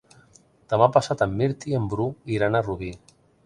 Demà 0.73 0.87
passat 0.95 1.21
en 1.27 1.37
Mirt 1.43 1.69
i 1.73 1.77
en 1.83 1.87
Bru 1.95 2.11
iran 2.39 2.57
a 2.61 2.67
Rubí. 2.69 2.95